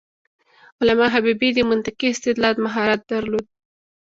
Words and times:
علامه 0.79 1.07
حبيبي 1.15 1.49
د 1.53 1.59
منطقي 1.69 2.07
استدلال 2.13 2.55
مهارت 2.65 3.01
درلود. 3.11 3.45